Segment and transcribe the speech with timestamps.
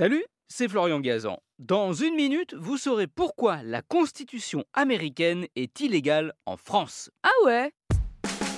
[0.00, 1.42] Salut, c'est Florian Gazan.
[1.58, 7.10] Dans une minute, vous saurez pourquoi la Constitution américaine est illégale en France.
[7.22, 7.70] Ah ouais?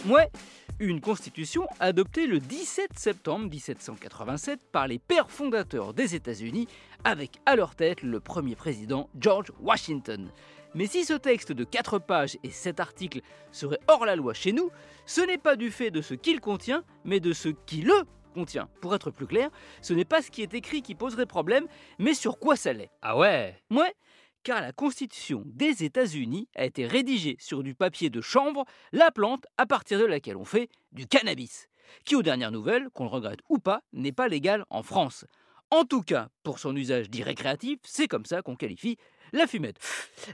[0.06, 0.30] Ouais,
[0.78, 6.68] une constitution adoptée le 17 septembre 1787 par les pères fondateurs des États-Unis,
[7.02, 10.30] avec à leur tête le premier président George Washington.
[10.76, 13.20] Mais si ce texte de 4 pages et 7 articles
[13.50, 14.70] serait hors la loi chez nous,
[15.06, 18.68] ce n'est pas du fait de ce qu'il contient, mais de ce qui le contient.
[18.80, 21.66] Pour être plus clair, ce n'est pas ce qui est écrit qui poserait problème,
[21.98, 22.90] mais sur quoi ça l'est.
[23.02, 23.94] Ah ouais Ouais,
[24.42, 29.46] car la Constitution des États-Unis a été rédigée sur du papier de chanvre, la plante
[29.58, 31.68] à partir de laquelle on fait du cannabis,
[32.04, 35.24] qui aux dernières nouvelles, qu'on le regrette ou pas, n'est pas légal en France.
[35.70, 38.98] En tout cas, pour son usage dit récréatif, c'est comme ça qu'on qualifie
[39.32, 39.78] la fumette.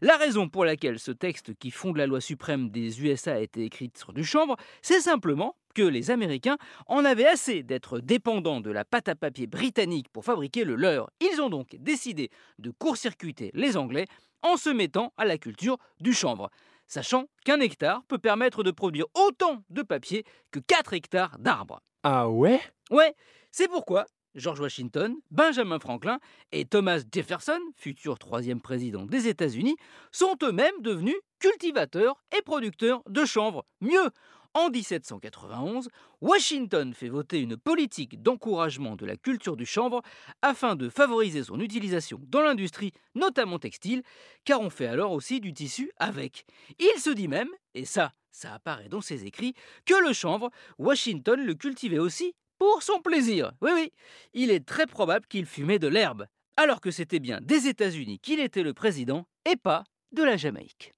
[0.02, 3.64] La raison pour laquelle ce texte qui fonde la loi suprême des USA a été
[3.64, 8.72] écrit sur du chanvre, c'est simplement que les Américains en avaient assez d'être dépendants de
[8.72, 11.08] la pâte à papier britannique pour fabriquer le leur.
[11.20, 14.06] Ils ont donc décidé de court-circuiter les Anglais
[14.42, 16.50] en se mettant à la culture du chanvre,
[16.88, 21.80] sachant qu'un hectare peut permettre de produire autant de papier que 4 hectares d'arbres.
[22.02, 22.60] Ah ouais?
[22.90, 23.14] Ouais,
[23.52, 26.18] c'est pourquoi George Washington, Benjamin Franklin
[26.50, 29.76] et Thomas Jefferson, futur troisième président des États-Unis,
[30.10, 33.64] sont eux-mêmes devenus cultivateurs et producteurs de chanvre.
[33.80, 34.10] Mieux,
[34.54, 35.88] en 1791,
[36.20, 40.02] Washington fait voter une politique d'encouragement de la culture du chanvre
[40.42, 44.02] afin de favoriser son utilisation dans l'industrie, notamment textile,
[44.44, 46.44] car on fait alors aussi du tissu avec.
[46.78, 51.44] Il se dit même, et ça, ça apparaît dans ses écrits, que le chanvre, Washington
[51.44, 53.52] le cultivait aussi pour son plaisir.
[53.60, 53.92] Oui, oui,
[54.32, 58.40] il est très probable qu'il fumait de l'herbe, alors que c'était bien des États-Unis qu'il
[58.40, 60.94] était le président et pas de la Jamaïque.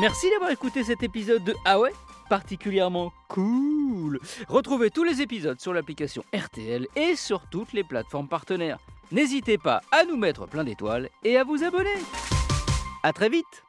[0.00, 1.78] Merci d'avoir écouté cet épisode de Ah
[2.28, 4.20] particulièrement cool.
[4.46, 8.78] Retrouvez tous les épisodes sur l'application RTL et sur toutes les plateformes partenaires.
[9.10, 11.96] N'hésitez pas à nous mettre plein d'étoiles et à vous abonner.
[13.02, 13.64] A très vite